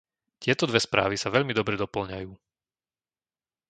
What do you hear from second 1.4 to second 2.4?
dobre dopĺňajú.